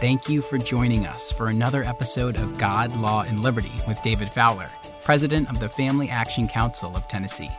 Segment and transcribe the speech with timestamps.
[0.00, 4.30] Thank you for joining us for another episode of God, Law, and Liberty with David
[4.30, 4.70] Fowler,
[5.02, 7.50] President of the Family Action Council of Tennessee.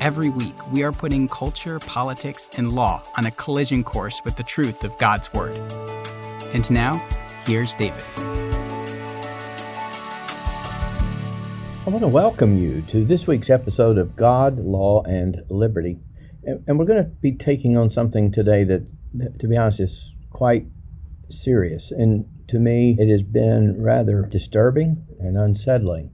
[0.00, 4.44] Every week, we are putting culture, politics, and law on a collision course with the
[4.44, 5.56] truth of God's Word.
[6.54, 7.04] And now,
[7.46, 8.00] here's David.
[11.84, 15.98] I want to welcome you to this week's episode of God, Law, and Liberty.
[16.44, 18.86] And, we're going to be taking on something today that,
[19.40, 20.66] to be honest, is quite
[21.30, 21.90] serious.
[21.90, 26.10] And to me, it has been rather disturbing and unsettling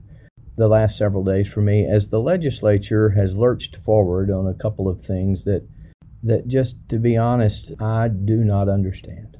[0.55, 4.87] the last several days for me as the legislature has lurched forward on a couple
[4.87, 5.67] of things that
[6.21, 9.37] that just to be honest I do not understand.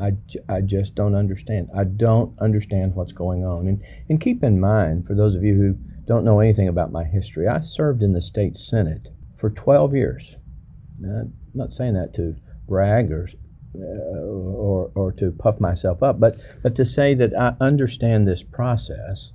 [0.00, 0.12] I,
[0.48, 1.68] I just don't understand.
[1.76, 3.66] I don't understand what's going on.
[3.66, 5.76] And, and keep in mind, for those of you who
[6.06, 10.36] don't know anything about my history, I served in the state senate for 12 years.
[11.00, 12.36] Now, I'm not saying that to
[12.68, 13.28] brag or
[13.74, 18.42] uh, or, or to puff myself up, but, but to say that I understand this
[18.42, 19.32] process.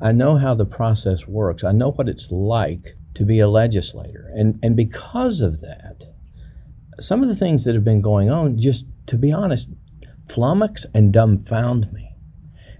[0.00, 1.64] I know how the process works.
[1.64, 4.30] I know what it's like to be a legislator.
[4.34, 6.04] And, and because of that,
[7.00, 9.68] some of the things that have been going on, just to be honest,
[10.26, 12.14] flummox and dumbfound me.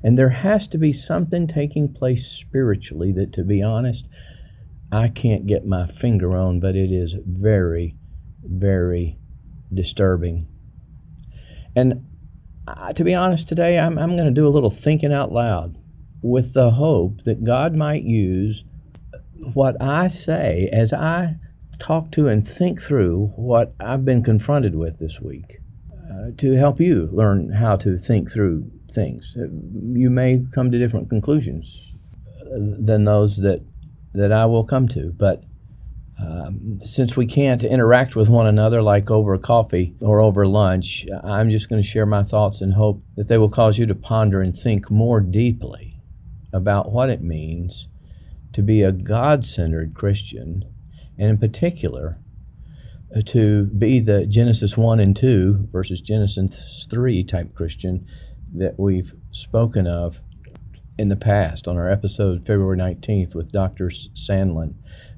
[0.03, 4.09] And there has to be something taking place spiritually that, to be honest,
[4.93, 7.97] I can't get my finger on, but it is very,
[8.43, 9.19] very
[9.73, 10.49] disturbing
[11.77, 12.05] and
[12.67, 15.79] uh, to be honest, today I'm, I'm going to do a little thinking out loud
[16.23, 18.65] with the hope that God might use
[19.53, 21.37] what I say as I
[21.79, 25.59] talk to and think through what I've been confronted with this week
[26.11, 29.37] uh, to help you learn how to think through things.
[29.39, 29.47] Uh,
[29.93, 31.93] you may come to different conclusions
[32.41, 33.63] uh, than those that
[34.15, 35.45] that I will come to, but
[36.19, 41.51] um, since we can't interact with one another like over coffee or over lunch, I'm
[41.51, 44.41] just going to share my thoughts and hope that they will cause you to ponder
[44.41, 45.97] and think more deeply
[46.53, 47.89] about what it means
[48.55, 50.65] to be a God centered Christian,
[51.19, 52.19] and in particular,
[53.15, 58.07] uh, to be the Genesis 1 and 2 versus Genesis 3 type Christian
[58.55, 60.21] that we've spoken of
[60.99, 63.89] in the past on our episode February 19th with Dr.
[63.89, 64.75] Sandlin.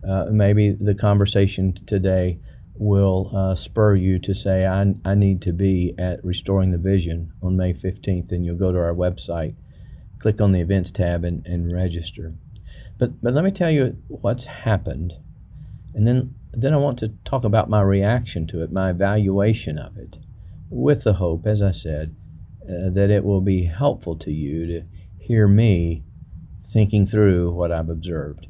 [0.06, 2.40] Uh, maybe the conversation today
[2.74, 7.32] will uh, spur you to say, I, I need to be at Restoring the Vision
[7.42, 9.56] on May 15th, and you'll go to our website,
[10.18, 12.34] click on the events tab, and, and register.
[12.96, 15.14] But, but let me tell you what's happened,
[15.94, 19.96] and then, then I want to talk about my reaction to it, my evaluation of
[19.96, 20.18] it,
[20.70, 22.14] with the hope, as I said,
[22.62, 24.84] uh, that it will be helpful to you to
[25.28, 26.02] hear me
[26.64, 28.46] thinking through what I've observed.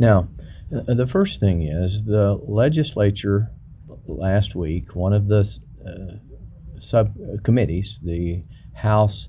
[0.00, 0.28] Now,
[0.74, 3.52] uh, the first thing is the legislature
[4.06, 6.16] last week, one of the uh,
[6.80, 8.42] subcommittees, the
[8.74, 9.28] House,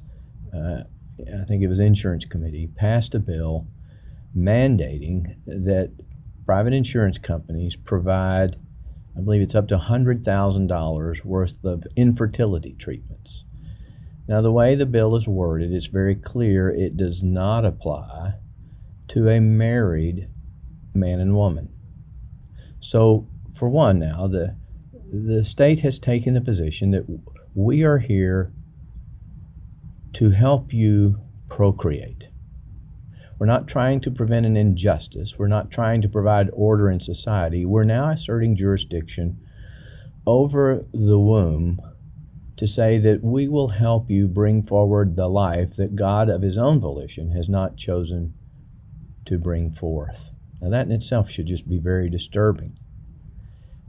[0.52, 0.82] uh,
[1.20, 3.68] I think it was Insurance Committee, passed a bill
[4.36, 5.92] mandating that
[6.44, 8.56] private insurance companies provide,
[9.16, 13.46] I believe it's up to $100,000 worth of infertility treatments.
[14.28, 18.36] Now, the way the bill is worded, it's very clear it does not apply
[19.10, 20.30] to a married
[20.94, 21.70] man and woman.
[22.80, 24.56] So, for one, now, the,
[25.12, 27.06] the state has taken the position that
[27.54, 28.54] we are here
[30.14, 31.20] to help you
[31.50, 32.30] procreate.
[33.38, 35.38] We're not trying to prevent an injustice.
[35.38, 37.66] We're not trying to provide order in society.
[37.66, 39.38] We're now asserting jurisdiction
[40.26, 41.82] over the womb
[42.64, 46.58] to say that we will help you bring forward the life that God, of His
[46.58, 48.34] own volition, has not chosen
[49.26, 50.32] to bring forth.
[50.62, 52.72] Now, that in itself should just be very disturbing.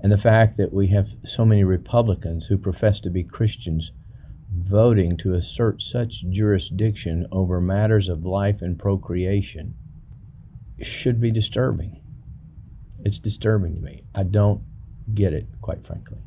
[0.01, 3.93] And the fact that we have so many Republicans who profess to be Christians
[4.53, 9.77] voting to assert such jurisdiction over matters of life and procreation
[10.81, 12.03] should be disturbing.
[13.05, 14.03] It's disturbing to me.
[14.17, 14.63] I don't
[15.15, 16.19] get it, quite frankly.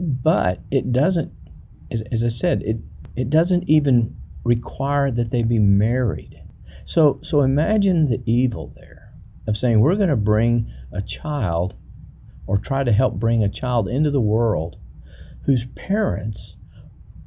[0.00, 1.32] But it doesn't,
[1.90, 2.78] as, as I said, it,
[3.14, 6.42] it doesn't even require that they be married.
[6.84, 9.12] So, so imagine the evil there
[9.46, 11.74] of saying we're going to bring a child
[12.46, 14.78] or try to help bring a child into the world
[15.44, 16.56] whose parents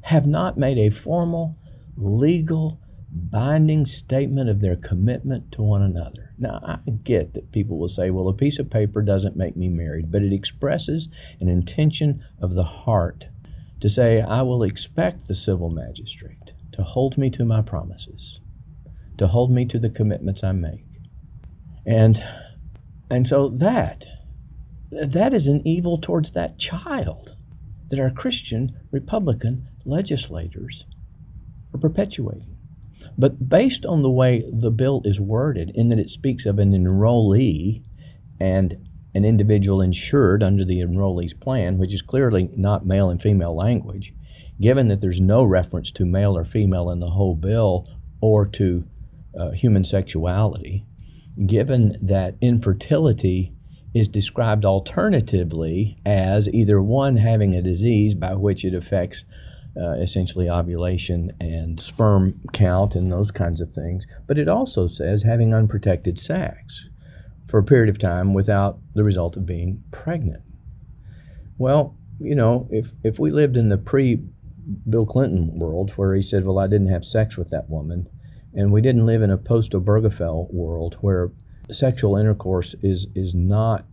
[0.04, 1.58] have not made a formal,
[1.96, 6.33] legal, binding statement of their commitment to one another.
[6.44, 9.70] Now, I get that people will say, well, a piece of paper doesn't make me
[9.70, 11.08] married, but it expresses
[11.40, 13.30] an intention of the heart
[13.80, 18.42] to say, I will expect the civil magistrate to hold me to my promises,
[19.18, 20.86] to hold me to the commitments I make.
[21.86, 22.22] And,
[23.10, 24.06] and so that,
[24.92, 27.38] that is an evil towards that child
[27.88, 30.86] that our Christian Republican legislators
[31.74, 32.53] are perpetuating.
[33.18, 36.74] But based on the way the bill is worded, in that it speaks of an
[36.74, 37.84] enrollee
[38.40, 43.56] and an individual insured under the enrollee's plan, which is clearly not male and female
[43.56, 44.14] language,
[44.60, 47.86] given that there's no reference to male or female in the whole bill
[48.22, 48.86] or to
[49.38, 50.86] uh, human sexuality,
[51.46, 53.54] given that infertility
[53.94, 59.26] is described alternatively as either one having a disease by which it affects
[59.76, 65.24] uh, essentially ovulation and sperm count and those kinds of things, but it also says
[65.24, 66.90] having unprotected sex
[67.48, 70.44] for a period of time without the result of being pregnant.
[71.58, 74.24] Well, you know, if, if we lived in the pre
[74.90, 78.08] Bill Clinton world where he said, Well, I didn't have sex with that woman,
[78.54, 81.32] and we didn't live in a post Obergefell world where
[81.72, 83.86] sexual intercourse is, is not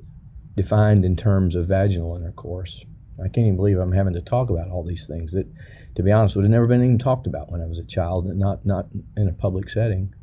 [0.57, 2.85] defined in terms of vaginal intercourse.
[3.23, 5.47] I can't even believe I'm having to talk about all these things that,
[5.95, 8.27] to be honest, would have never been even talked about when I was a child,
[8.27, 8.87] and not, not
[9.17, 10.15] in a public setting.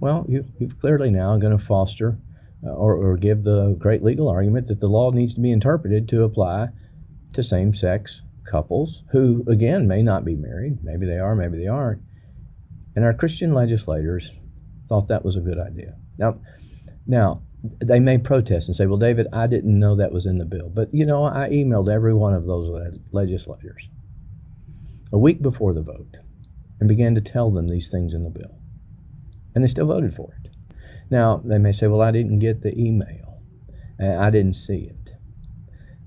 [0.00, 2.18] Well, you, you've clearly now going to foster
[2.64, 6.08] uh, or, or give the great legal argument that the law needs to be interpreted
[6.08, 6.68] to apply
[7.32, 10.82] to same sex couples who, again, may not be married.
[10.82, 12.02] Maybe they are, maybe they aren't.
[12.96, 14.32] And our Christian legislators
[14.88, 15.94] thought that was a good idea.
[16.18, 16.40] Now,
[17.06, 20.44] now they may protest and say, "Well, David, I didn't know that was in the
[20.44, 23.88] bill." But you know, I emailed every one of those legislators
[25.12, 26.16] a week before the vote
[26.78, 28.58] and began to tell them these things in the bill,
[29.54, 30.50] and they still voted for it.
[31.10, 33.38] Now they may say, "Well, I didn't get the email,
[33.98, 35.12] I didn't see it."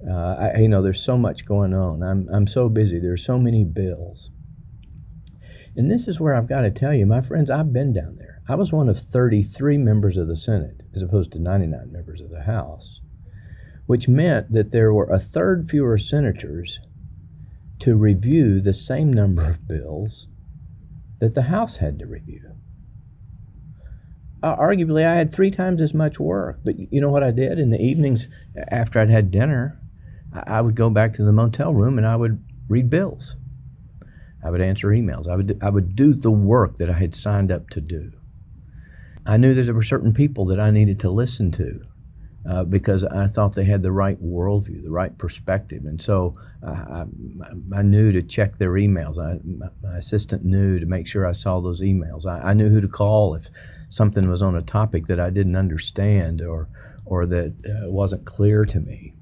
[0.09, 2.03] Uh, I, you know, there's so much going on.
[2.03, 2.99] I'm I'm so busy.
[2.99, 4.29] There's so many bills.
[5.75, 8.41] And this is where I've got to tell you, my friends, I've been down there.
[8.47, 12.29] I was one of 33 members of the Senate, as opposed to 99 members of
[12.29, 13.01] the House,
[13.85, 16.79] which meant that there were a third fewer senators
[17.79, 20.27] to review the same number of bills
[21.19, 22.53] that the House had to review.
[24.43, 26.59] Uh, arguably, I had three times as much work.
[26.65, 27.59] But you know what I did?
[27.59, 28.27] In the evenings
[28.69, 29.79] after I'd had dinner,
[30.33, 33.37] I would go back to the motel room and I would read bills.
[34.43, 35.29] I would answer emails.
[35.29, 38.11] I would, I would do the work that I had signed up to do.
[39.25, 41.81] I knew that there were certain people that I needed to listen to
[42.49, 45.85] uh, because I thought they had the right worldview, the right perspective.
[45.85, 47.05] And so I,
[47.73, 49.17] I, knew to check their emails.
[49.17, 52.25] I, my, assistant knew to make sure I saw those emails.
[52.25, 53.47] I, I, knew who to call if
[53.89, 56.67] something was on a topic that I didn't understand or,
[57.05, 59.13] or that uh, wasn't clear to me.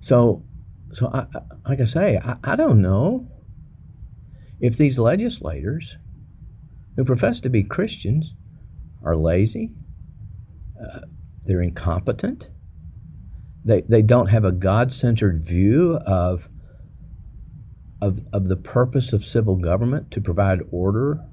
[0.00, 0.42] So,
[0.92, 1.26] so I,
[1.68, 3.28] like I say, I, I don't know
[4.60, 5.98] if these legislators
[6.98, 8.34] who profess to be Christians
[9.04, 9.70] are lazy,
[10.82, 11.02] uh,
[11.44, 12.50] they're incompetent,
[13.64, 16.48] they, they don't have a God centered view of,
[18.02, 21.24] of, of the purpose of civil government to provide order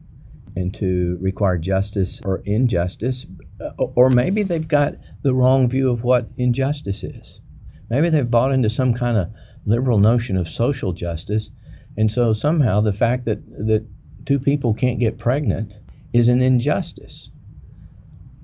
[0.55, 3.25] and to require justice or injustice,
[3.59, 7.41] uh, or maybe they've got the wrong view of what injustice is.
[7.89, 9.29] Maybe they've bought into some kind of
[9.65, 11.49] liberal notion of social justice,
[11.97, 13.87] and so somehow the fact that, that
[14.25, 15.73] two people can't get pregnant
[16.13, 17.29] is an injustice.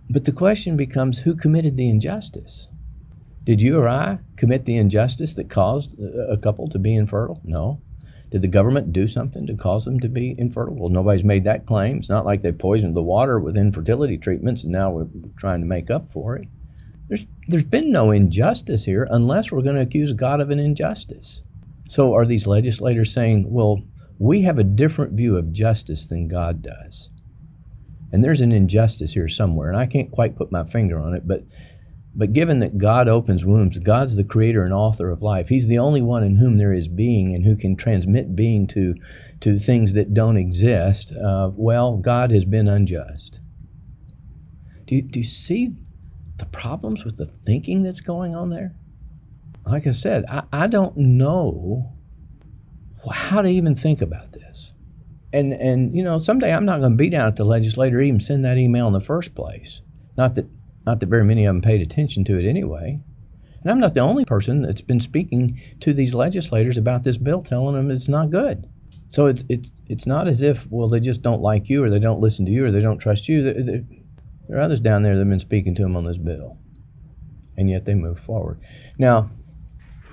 [0.10, 2.68] But the question becomes who committed the injustice?
[3.44, 7.42] Did you or I commit the injustice that caused a couple to be infertile?
[7.44, 7.82] No.
[8.30, 10.76] Did the government do something to cause them to be infertile?
[10.76, 11.98] Well, nobody's made that claim.
[11.98, 15.66] It's not like they poisoned the water with infertility treatments and now we're trying to
[15.66, 16.48] make up for it.
[17.08, 21.42] There's, there's been no injustice here unless we're going to accuse God of an injustice.
[21.90, 23.82] So are these legislators saying, well,
[24.22, 27.10] we have a different view of justice than God does.
[28.12, 31.28] And there's an injustice here somewhere, and I can't quite put my finger on it,
[31.28, 31.44] but
[32.14, 35.48] but given that God opens wombs, God's the creator and author of life.
[35.48, 38.96] He's the only one in whom there is being and who can transmit being to,
[39.40, 41.14] to things that don't exist.
[41.14, 43.40] Uh, well, God has been unjust.
[44.88, 45.70] Do you, do you see
[46.36, 48.76] the problems with the thinking that's going on there?
[49.66, 51.94] Like I said, I, I don't know
[53.10, 54.74] how to even think about this.
[55.34, 58.02] And and you know, someday I'm not going to be down at the legislature or
[58.02, 59.82] even send that email in the first place.
[60.18, 60.48] Not that
[60.86, 62.98] not that very many of them paid attention to it anyway.
[63.62, 67.42] And I'm not the only person that's been speaking to these legislators about this bill,
[67.42, 68.68] telling them it's not good.
[69.10, 72.00] So it's it's it's not as if well they just don't like you or they
[72.00, 73.44] don't listen to you or they don't trust you.
[73.44, 73.84] There, there,
[74.48, 76.58] there are others down there that have been speaking to them on this bill,
[77.56, 78.60] and yet they move forward.
[78.98, 79.30] Now,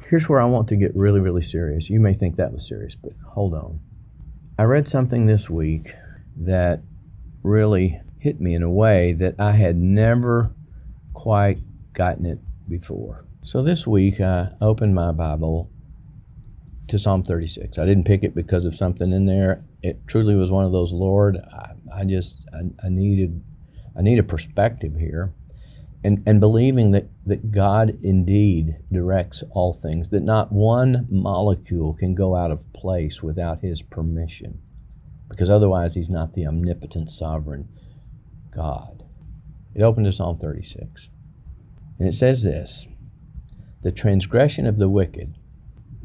[0.08, 1.90] Here's where I want to get really, really serious.
[1.90, 3.80] You may think that was serious, but hold on.
[4.58, 5.92] I read something this week
[6.34, 6.80] that
[7.42, 10.54] really hit me in a way that I had never
[11.12, 11.58] quite
[11.92, 13.26] gotten it before.
[13.42, 15.70] So this week I opened my Bible
[16.86, 17.76] to Psalm 36.
[17.76, 19.62] I didn't pick it because of something in there.
[19.82, 23.42] It truly was one of those, Lord, I, I just, I, I needed,
[23.94, 25.34] I need a perspective here.
[26.04, 32.14] And, and believing that, that God indeed directs all things, that not one molecule can
[32.14, 34.60] go out of place without His permission,
[35.28, 37.68] because otherwise He's not the omnipotent, sovereign
[38.50, 39.04] God.
[39.74, 41.08] It opened to Psalm 36.
[41.98, 42.86] And it says this
[43.82, 45.34] The transgression of the wicked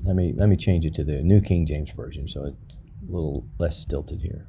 [0.03, 3.12] let me let me change it to the New King James Version so it's a
[3.12, 4.47] little less stilted here.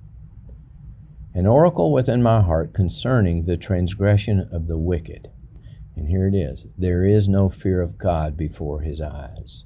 [1.36, 5.32] An oracle within my heart concerning the transgression of the wicked.
[5.96, 6.66] And here it is.
[6.78, 9.64] There is no fear of God before his eyes.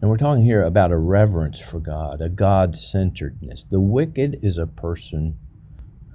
[0.00, 3.64] And we're talking here about a reverence for God, a God centeredness.
[3.64, 5.36] The wicked is a person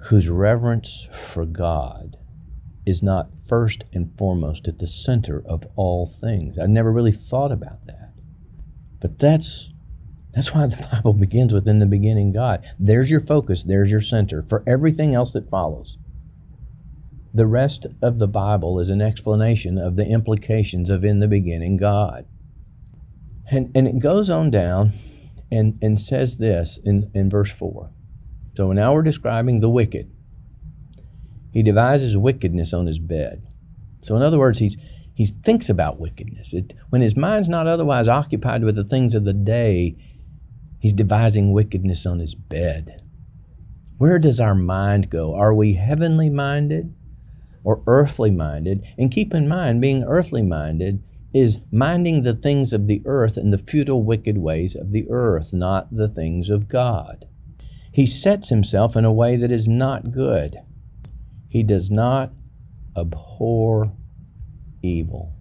[0.06, 2.16] whose reverence for God
[2.84, 6.58] is not first and foremost at the center of all things.
[6.58, 8.12] I never really thought about that.
[9.00, 9.70] But that's
[10.34, 12.64] that's why the Bible begins with in the beginning God.
[12.78, 15.98] There's your focus, there's your center for everything else that follows.
[17.32, 21.76] The rest of the Bible is an explanation of the implications of in the beginning
[21.76, 22.26] God.
[23.50, 24.92] And, and it goes on down
[25.50, 27.90] and, and says this in, in verse 4.
[28.56, 30.10] So now we're describing the wicked.
[31.52, 33.46] He devises wickedness on his bed.
[34.02, 34.76] So, in other words, he's,
[35.14, 36.52] he thinks about wickedness.
[36.52, 39.96] It, when his mind's not otherwise occupied with the things of the day,
[40.84, 43.02] he's devising wickedness on his bed.
[43.96, 45.34] Where does our mind go?
[45.34, 46.94] Are we heavenly minded
[47.62, 48.84] or earthly minded?
[48.98, 53.50] And keep in mind, being earthly minded is minding the things of the earth and
[53.50, 57.24] the futile, wicked ways of the earth, not the things of God.
[57.90, 60.58] He sets himself in a way that is not good.
[61.48, 62.30] He does not
[62.94, 63.90] abhor
[64.82, 65.34] evil.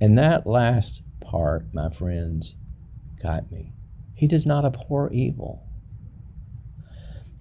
[0.00, 2.54] And that last part, my friends,
[3.20, 3.72] got me.
[4.16, 5.62] He does not abhor evil.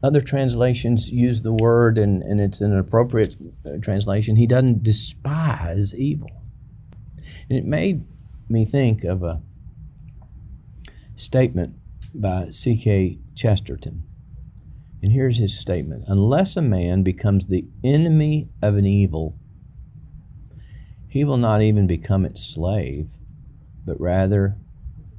[0.04, 4.36] Other translations use the word, and, and it's an appropriate uh, translation.
[4.36, 6.30] He doesn't despise evil.
[7.50, 8.06] And it made
[8.50, 9.42] me think of a
[11.16, 11.76] statement
[12.14, 13.20] by G.K.
[13.36, 14.04] Chesterton.
[15.02, 19.40] And here's his statement Unless a man becomes the enemy of an evil,
[21.08, 23.08] he will not even become its slave,
[23.86, 24.58] but rather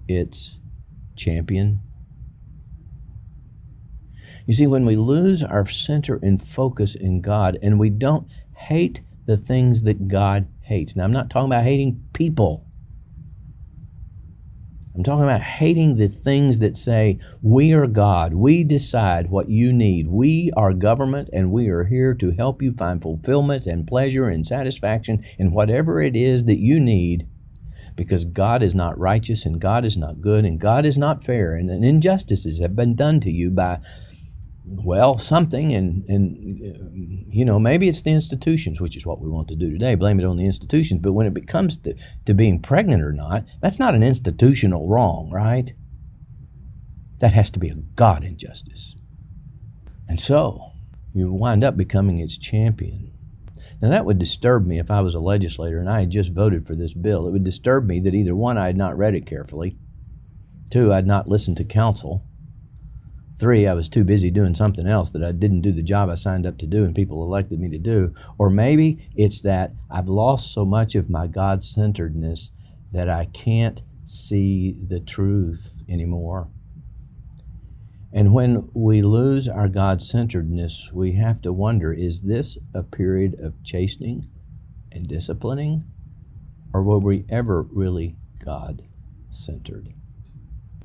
[0.07, 0.59] its
[1.17, 1.81] champion.
[4.47, 9.01] You see, when we lose our center and focus in God and we don't hate
[9.27, 10.97] the things that God hates.
[10.97, 12.65] Now, I'm not talking about hating people.
[14.95, 18.33] I'm talking about hating the things that say, We are God.
[18.33, 20.07] We decide what you need.
[20.09, 24.47] We are government, and we are here to help you find fulfillment and pleasure and
[24.47, 27.29] satisfaction in whatever it is that you need
[27.97, 31.57] because God is not righteous and God is not good and God is not fair
[31.57, 33.81] and, and injustices have been done to you by
[34.69, 39.29] well, something, and and uh, you know maybe it's the institutions, which is what we
[39.31, 39.95] want to do today.
[39.95, 41.01] Blame it on the institutions.
[41.03, 45.31] But when it comes to to being pregnant or not, that's not an institutional wrong,
[45.33, 45.73] right?
[47.21, 48.97] That has to be a God injustice.
[50.09, 50.73] And so
[51.15, 53.06] you wind up becoming its champion.
[53.81, 56.67] Now that would disturb me if I was a legislator and I had just voted
[56.67, 57.27] for this bill.
[57.27, 59.77] It would disturb me that either one, I had not read it carefully,
[60.71, 62.25] two, I'd not listened to counsel
[63.39, 66.15] Three, I was too busy doing something else that I didn't do the job I
[66.15, 68.15] signed up to do and people elected me to do.
[68.39, 72.53] Or maybe it's that I've lost so much of my God centeredness
[72.93, 76.49] that I can't see the truth anymore.
[78.17, 83.39] And when we lose our God centeredness, we have to wonder is this a period
[83.39, 84.31] of chastening
[84.91, 85.85] and disciplining?
[86.73, 88.81] Or were we ever really God
[89.31, 89.93] centered?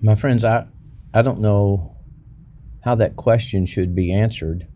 [0.02, 0.66] My friends, I,
[1.14, 1.96] I don't know
[2.84, 4.68] how that question should be answered.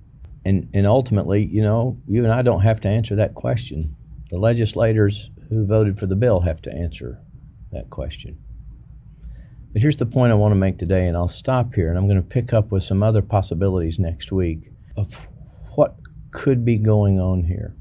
[0.45, 3.97] And, and ultimately, you know, you and I don't have to answer that question.
[4.29, 7.19] The legislators who voted for the bill have to answer
[7.73, 8.37] that question.
[9.75, 12.07] But here's the point I want to make today, and I'll stop here, and I'm
[12.07, 15.27] going to pick up with some other possibilities next week of
[15.71, 15.97] what
[16.31, 17.75] could be going on here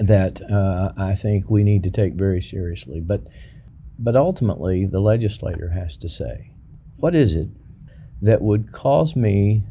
[0.00, 3.00] that uh, I think we need to take very seriously.
[3.00, 3.28] But,
[3.96, 6.50] but ultimately, the legislator has to say,
[6.96, 7.46] what is it
[8.20, 9.62] that would cause me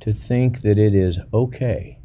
[0.00, 1.98] to think that it is okay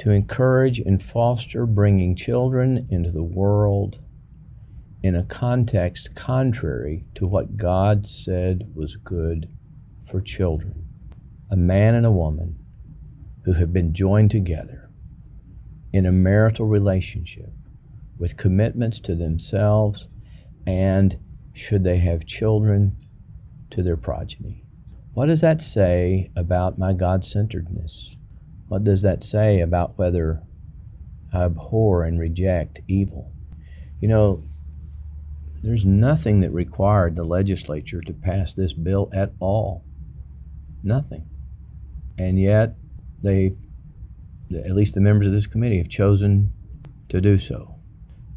[0.00, 4.04] to encourage and foster bringing children into the world
[5.02, 9.48] in a context contrary to what God said was good
[10.00, 10.86] for children.
[11.50, 12.58] A man and a woman
[13.44, 14.90] who have been joined together
[15.92, 17.50] in a marital relationship
[18.16, 20.08] with commitments to themselves
[20.66, 21.18] and,
[21.52, 22.96] should they have children,
[23.70, 24.62] to their progeny.
[25.14, 28.16] What does that say about my God centeredness?
[28.68, 30.42] What does that say about whether
[31.32, 33.32] I abhor and reject evil?
[34.00, 34.44] You know,
[35.62, 39.84] there's nothing that required the legislature to pass this bill at all.
[40.82, 41.28] Nothing.
[42.18, 42.76] And yet,
[43.22, 43.54] they,
[44.52, 46.52] at least the members of this committee, have chosen
[47.08, 47.76] to do so.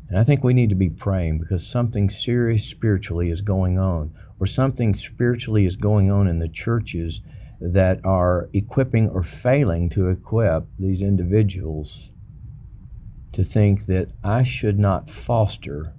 [0.07, 4.13] And I think we need to be praying because something serious spiritually is going on,
[4.39, 7.21] or something spiritually is going on in the churches
[7.59, 12.11] that are equipping or failing to equip these individuals
[13.31, 15.93] to think that I should not foster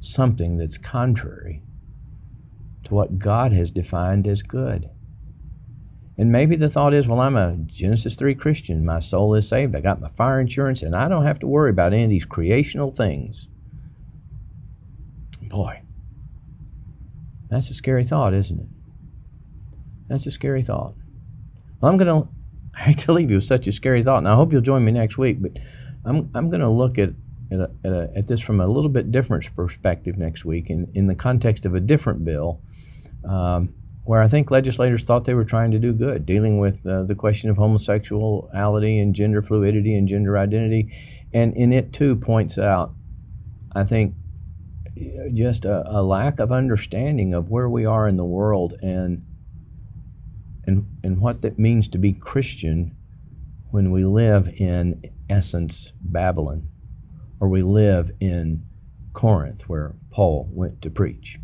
[0.00, 1.62] something that's contrary
[2.84, 4.88] to what God has defined as good.
[6.16, 8.84] And maybe the thought is, well, I'm a Genesis 3 Christian.
[8.84, 9.76] My soul is saved.
[9.76, 12.24] I got my fire insurance, and I don't have to worry about any of these
[12.24, 13.46] creational things.
[15.42, 15.82] Boy,
[17.48, 18.66] that's a scary thought, isn't it?
[20.08, 20.94] That's a scary thought.
[21.80, 22.28] Well, I'm going to,
[22.74, 24.84] I hate to leave you with such a scary thought, and I hope you'll join
[24.84, 25.52] me next week, but
[26.04, 27.10] I'm, I'm going to look at,
[27.50, 30.90] at, a, at, a, at, this from a little bit different perspective next week in,
[30.94, 32.60] in the context of a different bill.
[33.28, 33.74] Um,
[34.04, 37.14] where I think legislators thought they were trying to do good, dealing with uh, the
[37.14, 40.90] question of homosexuality and gender fluidity and gender identity.
[41.34, 42.94] And in it, too, points out,
[43.74, 44.14] I think,
[45.34, 49.26] just a, a lack of understanding of where we are in the world and,
[50.66, 52.96] and, and what that means to be Christian
[53.70, 56.66] when we live in essence Babylon
[57.40, 58.62] or we live in
[59.12, 61.38] Corinth where Paul went to preach.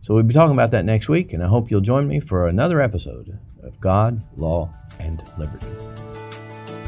[0.00, 2.48] So we'll be talking about that next week, and I hope you'll join me for
[2.48, 5.66] another episode of God, Law, and Liberty.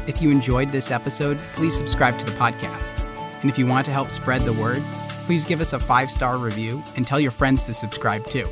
[0.07, 3.07] If you enjoyed this episode, please subscribe to the podcast.
[3.41, 4.81] And if you want to help spread the word,
[5.25, 8.47] please give us a five star review and tell your friends to subscribe too.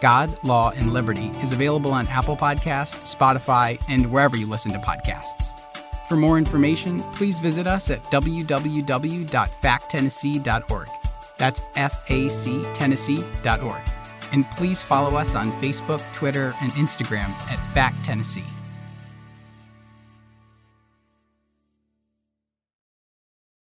[0.00, 4.78] God, Law, and Liberty is available on Apple Podcasts, Spotify, and wherever you listen to
[4.78, 5.59] podcasts.
[6.10, 10.88] For more information, please visit us at www.facttennessee.org.
[11.38, 13.82] That's factennessee.org.
[14.32, 18.42] And please follow us on Facebook, Twitter, and Instagram at Fact Tennessee.